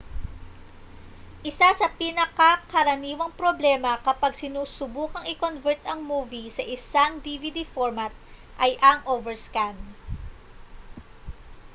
[1.51, 8.09] isa sa mga pinakakaraniwang problema kapag sinusubukang i-convert ang movie sa isang dvd format
[8.63, 9.75] ay ang overscan